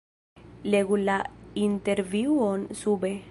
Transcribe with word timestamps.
Legu 0.75 0.97
la 1.09 1.17
intervjuon 1.67 2.67
sube. 2.83 3.13